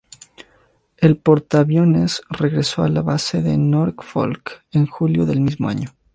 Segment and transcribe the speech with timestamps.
[0.97, 5.93] El portaaviones regreso a la base de Norfolk en julio del mismo año.